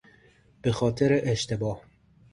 به 0.61 0.71
خاطر 0.71 1.19
اشتباه 1.23 1.81